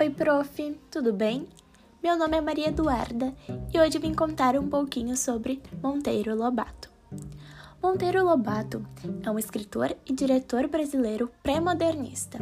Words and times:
Oi, 0.00 0.10
prof, 0.10 0.80
tudo 0.90 1.12
bem? 1.12 1.46
Meu 2.02 2.18
nome 2.18 2.36
é 2.36 2.40
Maria 2.40 2.66
Eduarda 2.66 3.32
e 3.72 3.78
hoje 3.78 4.00
vim 4.00 4.12
contar 4.12 4.58
um 4.58 4.68
pouquinho 4.68 5.16
sobre 5.16 5.62
Monteiro 5.80 6.34
Lobato. 6.34 6.90
Monteiro 7.80 8.24
Lobato 8.24 8.84
é 9.22 9.30
um 9.30 9.38
escritor 9.38 9.94
e 10.04 10.12
diretor 10.12 10.66
brasileiro 10.66 11.30
pré-modernista, 11.44 12.38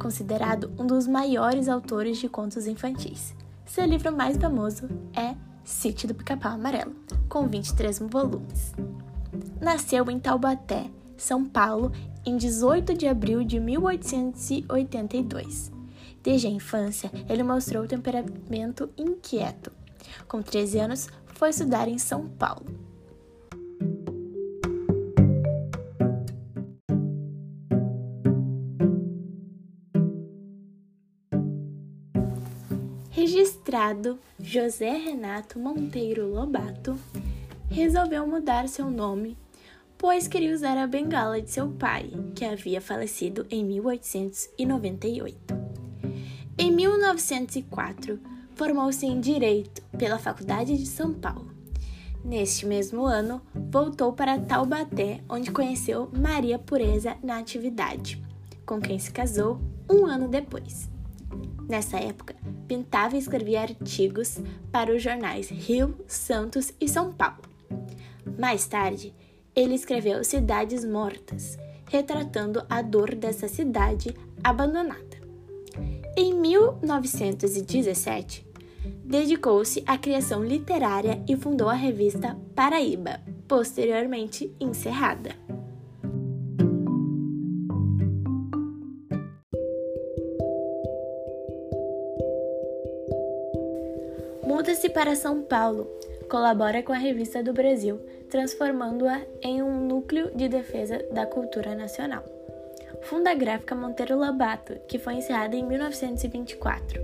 considerado 0.00 0.72
um 0.76 0.84
dos 0.84 1.06
maiores 1.06 1.68
autores 1.68 2.18
de 2.18 2.28
contos 2.28 2.66
infantis. 2.66 3.36
Seu 3.64 3.84
livro 3.84 4.10
mais 4.10 4.36
famoso 4.36 4.88
é 5.14 5.36
Sítio 5.62 6.08
do 6.08 6.14
Pica-Pau 6.14 6.54
Amarelo, 6.54 6.96
com 7.28 7.46
23 7.46 8.00
volumes. 8.00 8.74
Nasceu 9.60 10.10
em 10.10 10.18
Taubaté, 10.18 10.90
São 11.16 11.44
Paulo, 11.44 11.92
em 12.26 12.36
18 12.36 12.94
de 12.94 13.06
abril 13.06 13.44
de 13.44 13.60
1882 13.60 15.78
Desde 16.22 16.46
a 16.46 16.50
infância, 16.50 17.10
ele 17.28 17.42
mostrou 17.42 17.86
temperamento 17.86 18.90
inquieto. 18.96 19.72
Com 20.28 20.42
13 20.42 20.78
anos, 20.78 21.08
foi 21.26 21.50
estudar 21.50 21.88
em 21.88 21.98
São 21.98 22.26
Paulo. 22.26 22.90
Registrado 33.10 34.18
José 34.38 34.92
Renato 34.92 35.58
Monteiro 35.58 36.26
Lobato, 36.26 36.98
resolveu 37.70 38.26
mudar 38.26 38.68
seu 38.68 38.90
nome, 38.90 39.36
pois 39.98 40.26
queria 40.26 40.54
usar 40.54 40.78
a 40.78 40.86
bengala 40.86 41.40
de 41.40 41.50
seu 41.50 41.68
pai, 41.68 42.10
que 42.34 42.44
havia 42.44 42.80
falecido 42.80 43.46
em 43.50 43.64
1898. 43.64 45.69
Em 46.62 46.70
1904, 46.70 48.20
formou-se 48.54 49.06
em 49.06 49.18
Direito 49.18 49.80
pela 49.96 50.18
Faculdade 50.18 50.76
de 50.76 50.84
São 50.84 51.14
Paulo. 51.14 51.50
Neste 52.22 52.66
mesmo 52.66 53.06
ano, 53.06 53.40
voltou 53.54 54.12
para 54.12 54.38
Taubaté, 54.38 55.22
onde 55.26 55.50
conheceu 55.50 56.10
Maria 56.12 56.58
Pureza 56.58 57.16
Natividade, 57.22 58.22
com 58.66 58.78
quem 58.78 58.98
se 58.98 59.10
casou 59.10 59.58
um 59.90 60.04
ano 60.04 60.28
depois. 60.28 60.90
Nessa 61.66 61.96
época, 61.98 62.36
pintava 62.68 63.16
e 63.16 63.20
escrevia 63.20 63.62
artigos 63.62 64.38
para 64.70 64.94
os 64.94 65.02
jornais 65.02 65.48
Rio, 65.48 65.96
Santos 66.06 66.74
e 66.78 66.86
São 66.86 67.10
Paulo. 67.10 67.40
Mais 68.38 68.66
tarde, 68.66 69.14
ele 69.56 69.74
escreveu 69.74 70.22
Cidades 70.22 70.84
Mortas, 70.84 71.58
retratando 71.88 72.62
a 72.68 72.82
dor 72.82 73.14
dessa 73.14 73.48
cidade 73.48 74.14
abandonada. 74.44 75.19
Em 76.16 76.34
1917, 76.34 78.44
dedicou-se 79.04 79.82
à 79.86 79.96
criação 79.96 80.44
literária 80.44 81.22
e 81.28 81.36
fundou 81.36 81.68
a 81.68 81.74
revista 81.74 82.36
Paraíba, 82.54 83.20
posteriormente 83.46 84.52
encerrada. 84.60 85.30
Muda-se 94.44 94.90
para 94.90 95.14
São 95.14 95.42
Paulo, 95.42 95.86
colabora 96.28 96.82
com 96.82 96.92
a 96.92 96.98
Revista 96.98 97.42
do 97.42 97.52
Brasil, 97.52 98.00
transformando-a 98.28 99.22
em 99.42 99.62
um 99.62 99.86
núcleo 99.86 100.30
de 100.34 100.48
defesa 100.48 100.98
da 101.12 101.24
cultura 101.24 101.74
nacional 101.74 102.24
funda 103.02 103.30
a 103.30 103.34
gráfica 103.34 103.74
Monteiro 103.74 104.18
Lobato, 104.18 104.76
que 104.88 104.98
foi 104.98 105.14
encerrada 105.14 105.56
em 105.56 105.64
1924. 105.64 107.00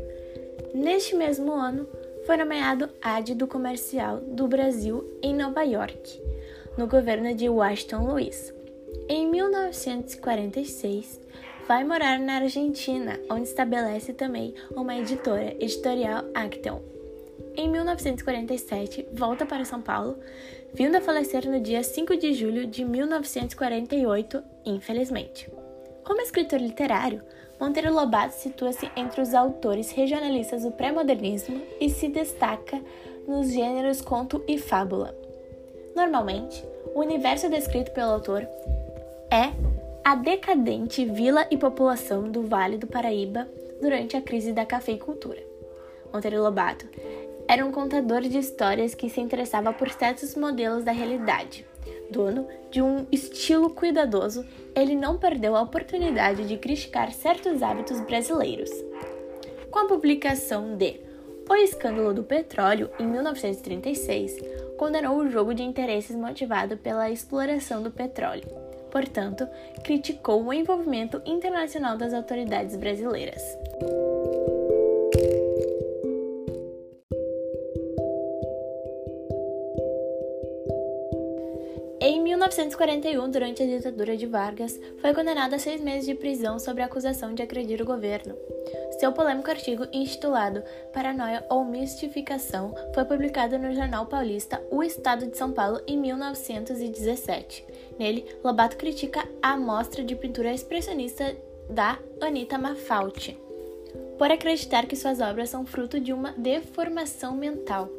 Neste 0.75 1.15
mesmo 1.15 1.53
ano, 1.53 1.89
foi 2.27 2.37
nomeado 2.37 2.91
AD 3.01 3.35
do 3.35 3.47
Comercial 3.47 4.19
do 4.21 4.49
Brasil 4.49 5.19
em 5.23 5.35
Nova 5.35 5.63
York, 5.63 6.21
no 6.77 6.87
governo 6.87 7.35
de 7.35 7.49
Washington 7.49 8.05
Luiz. 8.05 8.53
Em 9.09 9.31
1946, 9.31 11.21
vai 11.67 11.85
morar 11.85 12.19
na 12.19 12.39
Argentina, 12.39 13.19
onde 13.31 13.45
estabelece 13.45 14.13
também 14.13 14.55
uma 14.75 14.97
editora, 14.97 15.55
Editorial 15.61 16.25
Acton. 16.35 16.83
Em 17.57 17.71
1947, 17.71 19.07
volta 19.13 19.47
para 19.47 19.65
São 19.65 19.81
Paulo, 19.81 20.19
vindo 20.75 20.97
a 20.97 21.01
falecer 21.01 21.49
no 21.49 21.61
dia 21.61 21.83
5 21.83 22.17
de 22.17 22.35
julho 22.35 22.67
de 22.67 22.85
1948, 22.85 24.43
infelizmente. 24.65 25.49
Como 26.07 26.21
escritor 26.21 26.61
literário, 26.61 27.21
Monteiro 27.61 27.93
Lobato 27.93 28.33
situa-se 28.33 28.89
entre 28.97 29.21
os 29.21 29.35
autores 29.35 29.91
regionalistas 29.91 30.63
do 30.63 30.71
pré-modernismo 30.71 31.61
e 31.81 31.91
se 31.91 32.07
destaca 32.07 32.81
nos 33.27 33.53
gêneros 33.53 34.01
conto 34.01 34.41
e 34.47 34.57
fábula. 34.57 35.13
Normalmente, 35.97 36.65
o 36.95 37.01
universo 37.01 37.51
descrito 37.51 37.91
pelo 37.91 38.13
autor 38.13 38.47
é 39.33 39.51
a 40.05 40.15
decadente 40.15 41.05
vila 41.05 41.45
e 41.51 41.57
população 41.57 42.31
do 42.31 42.47
Vale 42.47 42.79
do 42.79 42.87
Paraíba 42.87 43.49
durante 43.83 44.17
a 44.17 44.23
crise 44.23 44.53
da 44.53 44.65
cafeicultura. 44.65 45.43
Monteiro 46.13 46.41
Lobato 46.41 46.87
era 47.49 47.67
um 47.67 47.73
contador 47.73 48.21
de 48.21 48.39
histórias 48.39 48.95
que 48.95 49.11
se 49.11 49.21
interessava 49.21 49.73
por 49.73 49.91
certos 49.91 50.37
modelos 50.37 50.85
da 50.85 50.93
realidade, 50.93 51.67
Dono 52.11 52.47
de 52.71 52.81
um 52.81 53.07
estilo 53.11 53.71
cuidadoso, 53.71 54.45
ele 54.75 54.95
não 54.95 55.19
perdeu 55.19 55.57
a 55.57 55.63
oportunidade 55.63 56.47
de 56.47 56.57
criticar 56.57 57.13
certos 57.13 57.63
hábitos 57.63 58.01
brasileiros. 58.01 58.71
Com 59.71 59.81
a 59.81 59.89
publicação 59.89 60.77
de 60.77 61.01
O 61.49 61.55
Escândalo 61.55 62.15
do 62.15 62.23
Petróleo, 62.23 62.91
em 62.99 63.07
1936, 63.07 64.39
condenou 64.77 65.19
o 65.19 65.31
jogo 65.31 65.55
de 65.55 65.63
interesses 65.63 66.17
motivado 66.17 66.77
pela 66.77 67.11
exploração 67.11 67.83
do 67.83 67.91
petróleo. 67.91 68.45
Portanto, 68.91 69.47
criticou 69.85 70.43
o 70.43 70.53
envolvimento 70.53 71.21
internacional 71.27 71.97
das 71.97 72.15
autoridades 72.15 72.77
brasileiras. 72.77 73.43
Em 82.09 82.23
1941, 82.23 83.29
durante 83.33 83.65
a 83.65 83.67
ditadura 83.67 84.17
de 84.17 84.27
Vargas, 84.27 84.81
foi 85.01 85.13
condenado 85.13 85.55
a 85.55 85.59
seis 85.59 85.81
meses 85.81 86.07
de 86.07 86.15
prisão 86.15 86.57
sob 86.57 86.81
a 86.81 86.85
acusação 86.85 87.35
de 87.35 87.43
agredir 87.43 87.83
o 87.83 87.85
governo. 87.85 88.37
Seu 89.01 89.11
polêmico 89.11 89.51
artigo 89.51 89.89
intitulado 89.93 90.63
Paranoia 90.93 91.45
ou 91.51 91.65
Mistificação 91.65 92.73
foi 92.95 93.05
publicado 93.05 93.59
no 93.59 93.75
jornal 93.75 94.07
paulista 94.07 94.63
O 94.71 94.85
Estado 94.85 95.27
de 95.27 95.37
São 95.37 95.51
Paulo 95.51 95.81
em 95.85 95.99
1917. 95.99 97.67
Nele, 97.99 98.25
Lobato 98.45 98.77
critica 98.77 99.29
a 99.43 99.57
mostra 99.57 100.05
de 100.05 100.15
pintura 100.15 100.55
expressionista 100.55 101.37
da 101.69 101.99
Anita 102.21 102.57
Mafalti, 102.57 103.37
por 104.17 104.31
acreditar 104.31 104.87
que 104.87 104.95
suas 104.95 105.21
obras 105.21 105.51
são 105.51 105.67
fruto 105.67 105.99
de 105.99 106.13
uma 106.13 106.31
deformação 106.39 107.35
mental. 107.35 107.91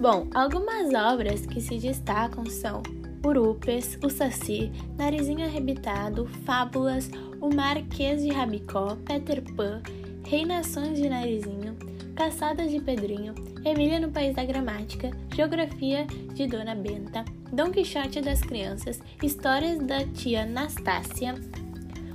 Bom, 0.00 0.28
algumas 0.34 0.94
obras 0.94 1.44
que 1.44 1.60
se 1.60 1.76
destacam 1.78 2.46
são 2.46 2.82
Urupes, 3.22 3.98
O 4.02 4.08
Saci, 4.08 4.72
Narizinho 4.96 5.44
Arrebitado, 5.44 6.26
Fábulas, 6.46 7.10
O 7.38 7.54
Marquês 7.54 8.22
de 8.22 8.30
Rabicó, 8.30 8.96
Peter 9.04 9.42
Pan, 9.54 9.82
Reinações 10.26 10.96
de 10.96 11.06
Narizinho, 11.06 11.76
Caçadas 12.16 12.70
de 12.70 12.80
Pedrinho, 12.80 13.34
Emília 13.62 14.00
no 14.00 14.10
País 14.10 14.34
da 14.34 14.42
Gramática, 14.42 15.10
Geografia 15.34 16.06
de 16.32 16.46
Dona 16.46 16.74
Benta, 16.74 17.22
Dom 17.52 17.70
Quixote 17.70 18.22
das 18.22 18.40
Crianças, 18.40 19.02
Histórias 19.22 19.80
da 19.80 20.06
Tia 20.06 20.44
Anastácia, 20.44 21.34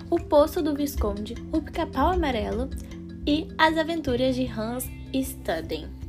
O 0.09 0.19
Poço 0.19 0.59
do 0.59 0.73
Visconde, 0.73 1.35
O 1.53 1.61
Pica-Pau 1.61 2.13
Amarelo 2.13 2.67
e 3.27 3.47
As 3.59 3.77
Aventuras 3.77 4.35
de 4.35 4.47
Hans 4.47 4.89
Studden. 5.13 6.04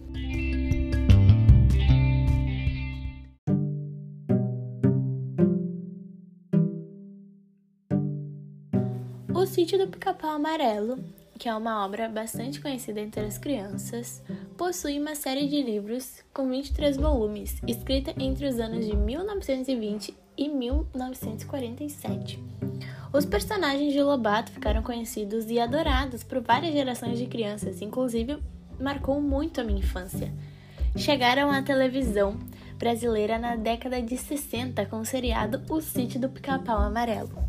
Sítio 9.56 9.78
do 9.78 9.86
Pica-Pau 9.86 10.32
Amarelo, 10.32 11.02
que 11.38 11.48
é 11.48 11.56
uma 11.56 11.82
obra 11.82 12.10
bastante 12.10 12.60
conhecida 12.60 13.00
entre 13.00 13.22
as 13.22 13.38
crianças, 13.38 14.22
possui 14.54 15.00
uma 15.00 15.14
série 15.14 15.48
de 15.48 15.62
livros 15.62 16.22
com 16.34 16.46
23 16.46 16.98
volumes, 16.98 17.58
escrita 17.66 18.14
entre 18.22 18.46
os 18.46 18.60
anos 18.60 18.84
de 18.84 18.94
1920 18.94 20.14
e 20.36 20.48
1947. 20.50 22.38
Os 23.10 23.24
personagens 23.24 23.94
de 23.94 24.02
Lobato 24.02 24.52
ficaram 24.52 24.82
conhecidos 24.82 25.48
e 25.48 25.58
adorados 25.58 26.22
por 26.22 26.42
várias 26.42 26.74
gerações 26.74 27.18
de 27.18 27.24
crianças, 27.24 27.80
inclusive 27.80 28.36
marcou 28.78 29.22
muito 29.22 29.58
a 29.58 29.64
minha 29.64 29.78
infância. 29.78 30.30
Chegaram 30.98 31.50
à 31.50 31.62
televisão 31.62 32.38
brasileira 32.76 33.38
na 33.38 33.56
década 33.56 34.02
de 34.02 34.18
60 34.18 34.84
com 34.84 34.98
o 34.98 35.06
seriado 35.06 35.62
O 35.70 35.80
Sítio 35.80 36.20
do 36.20 36.28
Pica-Pau 36.28 36.76
Amarelo. 36.76 37.46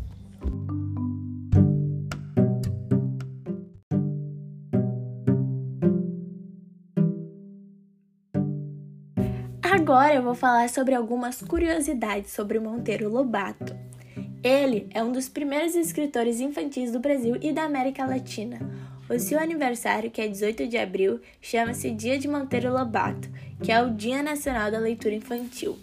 Agora 9.88 10.14
eu 10.14 10.22
vou 10.22 10.34
falar 10.34 10.68
sobre 10.68 10.94
algumas 10.94 11.40
curiosidades 11.40 12.30
sobre 12.32 12.60
Monteiro 12.60 13.08
Lobato. 13.08 13.74
Ele 14.44 14.86
é 14.92 15.02
um 15.02 15.10
dos 15.10 15.30
primeiros 15.30 15.74
escritores 15.74 16.40
infantis 16.40 16.92
do 16.92 17.00
Brasil 17.00 17.38
e 17.40 17.54
da 17.54 17.62
América 17.62 18.04
Latina. 18.04 18.58
O 19.08 19.18
seu 19.18 19.40
aniversário, 19.40 20.10
que 20.10 20.20
é 20.20 20.28
18 20.28 20.66
de 20.66 20.76
abril, 20.76 21.22
chama-se 21.40 21.90
Dia 21.90 22.18
de 22.18 22.28
Monteiro 22.28 22.70
Lobato, 22.70 23.30
que 23.62 23.72
é 23.72 23.82
o 23.82 23.88
Dia 23.90 24.22
Nacional 24.22 24.70
da 24.70 24.78
Leitura 24.78 25.14
Infantil. 25.14 25.78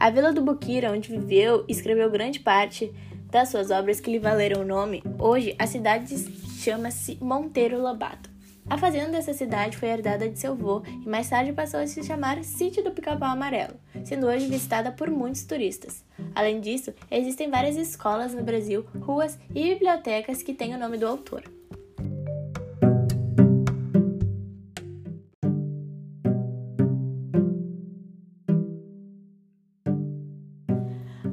A 0.00 0.10
Vila 0.10 0.32
do 0.32 0.42
Buquira, 0.42 0.90
onde 0.90 1.10
viveu 1.10 1.64
escreveu 1.68 2.10
grande 2.10 2.40
parte 2.40 2.92
das 3.30 3.50
suas 3.50 3.70
obras 3.70 4.00
que 4.00 4.10
lhe 4.10 4.18
valeram 4.18 4.62
o 4.62 4.66
nome, 4.66 5.00
hoje 5.16 5.54
a 5.60 5.66
cidade 5.68 6.16
chama-se 6.58 7.16
Monteiro 7.20 7.80
Lobato. 7.80 8.33
A 8.68 8.78
fazenda 8.78 9.10
dessa 9.10 9.34
cidade 9.34 9.76
foi 9.76 9.88
herdada 9.88 10.28
de 10.28 10.38
seu 10.38 10.52
avô 10.52 10.82
e 10.86 11.08
mais 11.08 11.28
tarde 11.28 11.52
passou 11.52 11.80
a 11.80 11.86
se 11.86 12.02
chamar 12.02 12.42
Sítio 12.42 12.82
do 12.82 12.92
Pica-Pau 12.92 13.30
Amarelo, 13.30 13.74
sendo 14.04 14.26
hoje 14.26 14.46
visitada 14.46 14.90
por 14.90 15.10
muitos 15.10 15.44
turistas. 15.44 16.02
Além 16.34 16.60
disso, 16.60 16.92
existem 17.10 17.50
várias 17.50 17.76
escolas 17.76 18.34
no 18.34 18.42
Brasil, 18.42 18.86
ruas 19.00 19.38
e 19.54 19.74
bibliotecas 19.74 20.42
que 20.42 20.54
têm 20.54 20.74
o 20.74 20.78
nome 20.78 20.96
do 20.96 21.06
autor. 21.06 21.44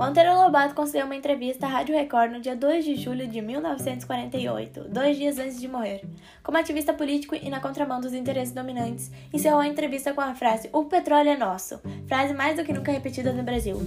Monteiro 0.01 0.33
Lobato 0.33 0.73
concedeu 0.73 1.05
uma 1.05 1.15
entrevista 1.15 1.67
à 1.67 1.69
Rádio 1.69 1.95
Record 1.95 2.31
no 2.31 2.41
dia 2.41 2.55
2 2.55 2.83
de 2.83 2.95
julho 2.95 3.27
de 3.27 3.39
1948, 3.39 4.85
dois 4.89 5.15
dias 5.15 5.37
antes 5.37 5.61
de 5.61 5.67
morrer. 5.67 6.01
Como 6.41 6.57
ativista 6.57 6.91
político 6.91 7.35
e 7.35 7.51
na 7.51 7.59
contramão 7.59 8.01
dos 8.01 8.11
interesses 8.11 8.51
dominantes, 8.51 9.11
encerrou 9.31 9.59
a 9.59 9.67
entrevista 9.67 10.11
com 10.11 10.21
a 10.21 10.33
frase 10.33 10.71
O 10.73 10.85
petróleo 10.85 11.29
é 11.29 11.37
nosso, 11.37 11.79
frase 12.07 12.33
mais 12.33 12.57
do 12.57 12.63
que 12.63 12.73
nunca 12.73 12.91
repetida 12.91 13.31
no 13.31 13.43
Brasil. 13.43 13.77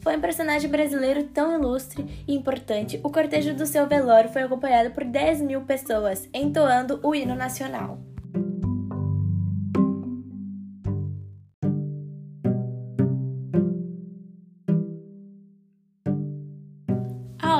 Foi 0.00 0.16
um 0.16 0.22
personagem 0.22 0.70
brasileiro 0.70 1.24
tão 1.24 1.54
ilustre 1.54 2.24
e 2.26 2.34
importante, 2.34 2.98
o 3.04 3.10
cortejo 3.10 3.52
do 3.52 3.66
seu 3.66 3.86
velório 3.86 4.30
foi 4.30 4.44
acompanhado 4.44 4.92
por 4.92 5.04
10 5.04 5.42
mil 5.42 5.60
pessoas, 5.60 6.26
entoando 6.32 6.98
o 7.02 7.14
hino 7.14 7.34
nacional. 7.34 7.98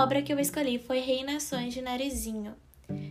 Obra 0.08 0.22
que 0.22 0.32
eu 0.32 0.40
escolhi 0.40 0.78
foi 0.78 1.00
Reinações 1.00 1.74
de 1.74 1.82
Narizinho, 1.82 2.54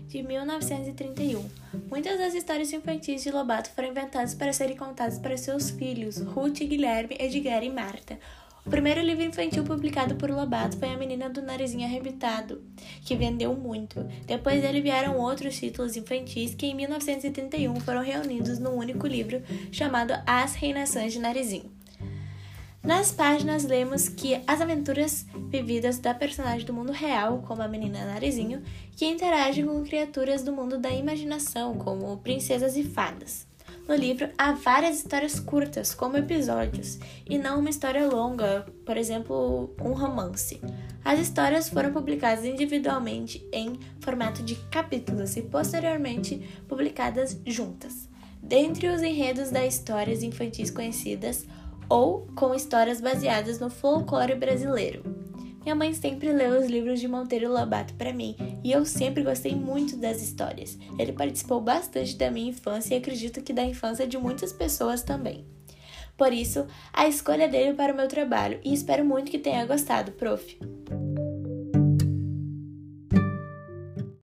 de 0.07 0.23
1931. 0.23 1.47
Muitas 1.91 2.17
das 2.17 2.33
histórias 2.33 2.73
infantis 2.73 3.21
de 3.21 3.29
Lobato 3.29 3.69
foram 3.69 3.89
inventadas 3.89 4.33
para 4.33 4.51
serem 4.51 4.75
contadas 4.75 5.19
para 5.19 5.37
seus 5.37 5.69
filhos, 5.69 6.17
Ruth, 6.17 6.57
Guilherme, 6.57 7.15
Edgar 7.19 7.63
e 7.63 7.69
Marta. 7.69 8.17
O 8.65 8.71
primeiro 8.71 8.99
livro 9.01 9.23
infantil 9.23 9.63
publicado 9.63 10.15
por 10.15 10.31
Lobato 10.31 10.75
foi 10.77 10.89
A 10.89 10.97
Menina 10.97 11.29
do 11.29 11.43
Narizinho 11.43 11.85
Arrebitado, 11.85 12.63
que 13.05 13.15
vendeu 13.15 13.53
muito. 13.53 14.03
Depois 14.25 14.59
dele 14.59 14.81
vieram 14.81 15.19
outros 15.19 15.55
títulos 15.55 15.95
infantis 15.95 16.55
que 16.55 16.65
em 16.65 16.73
1931 16.73 17.79
foram 17.81 18.01
reunidos 18.01 18.57
num 18.57 18.73
único 18.73 19.05
livro 19.05 19.43
chamado 19.71 20.15
As 20.25 20.55
Reinações 20.55 21.13
de 21.13 21.19
Narizinho. 21.19 21.76
Nas 22.87 23.11
páginas 23.11 23.65
lemos 23.65 24.07
que 24.07 24.41
as 24.47 24.61
aventuras 24.61 25.25
vividas 25.49 25.99
da 25.99 26.13
personagem 26.13 26.65
do 26.65 26.73
mundo 26.73 26.93
real, 26.93 27.43
como 27.45 27.61
a 27.61 27.67
menina 27.67 28.05
Narizinho, 28.05 28.63
que 28.95 29.05
interage 29.05 29.61
com 29.61 29.83
criaturas 29.83 30.41
do 30.41 30.53
mundo 30.53 30.77
da 30.77 30.89
imaginação, 30.89 31.77
como 31.77 32.15
princesas 32.19 32.77
e 32.77 32.83
fadas. 32.85 33.45
No 33.89 33.93
livro 33.93 34.29
há 34.37 34.53
várias 34.53 34.99
histórias 34.99 35.37
curtas, 35.37 35.93
como 35.93 36.15
episódios, 36.15 36.97
e 37.29 37.37
não 37.37 37.59
uma 37.59 37.69
história 37.69 38.07
longa, 38.07 38.65
por 38.85 38.95
exemplo, 38.95 39.75
um 39.81 39.91
romance. 39.91 40.61
As 41.03 41.19
histórias 41.19 41.67
foram 41.67 41.91
publicadas 41.91 42.45
individualmente 42.45 43.45
em 43.51 43.77
formato 43.99 44.41
de 44.41 44.55
capítulos 44.71 45.35
e 45.35 45.41
posteriormente 45.41 46.37
publicadas 46.69 47.37
juntas. 47.45 48.07
Dentre 48.41 48.87
os 48.87 49.01
enredos 49.01 49.49
das 49.49 49.73
histórias 49.73 50.23
infantis 50.23 50.71
conhecidas, 50.71 51.45
ou 51.89 52.27
com 52.35 52.53
histórias 52.53 53.01
baseadas 53.01 53.59
no 53.59 53.69
folclore 53.69 54.35
brasileiro. 54.35 55.03
Minha 55.63 55.75
mãe 55.75 55.93
sempre 55.93 56.31
leu 56.31 56.59
os 56.59 56.67
livros 56.67 56.99
de 56.99 57.07
Monteiro 57.09 57.51
Lobato 57.51 57.93
para 57.95 58.13
mim 58.13 58.37
e 58.63 58.71
eu 58.71 58.85
sempre 58.85 59.21
gostei 59.21 59.53
muito 59.53 59.97
das 59.97 60.21
histórias. 60.21 60.77
Ele 60.97 61.11
participou 61.11 61.59
bastante 61.59 62.15
da 62.15 62.31
minha 62.31 62.51
infância 62.51 62.95
e 62.95 62.97
acredito 62.97 63.41
que 63.41 63.51
da 63.51 63.63
infância 63.63 64.07
de 64.07 64.17
muitas 64.17 64.53
pessoas 64.53 65.03
também. 65.03 65.45
Por 66.15 66.33
isso, 66.33 66.65
a 66.93 67.07
escolha 67.07 67.47
dele 67.47 67.73
para 67.73 67.93
o 67.93 67.95
meu 67.97 68.07
trabalho 68.07 68.59
e 68.63 68.73
espero 68.73 69.03
muito 69.03 69.29
que 69.29 69.37
tenha 69.37 69.65
gostado, 69.65 70.13
prof. 70.13 70.57